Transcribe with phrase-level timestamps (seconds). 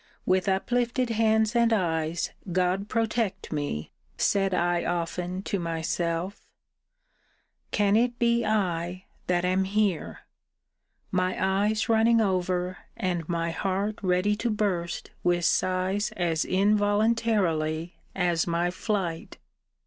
[0.25, 3.91] With uplifted hands and eyes, God protect me!
[4.17, 6.47] said I often to myself:
[7.69, 10.21] Can it be I, that am here!
[11.11, 18.47] My eyes running over, and my heart ready to burst with sighs as involuntarily as
[18.47, 19.37] my flight.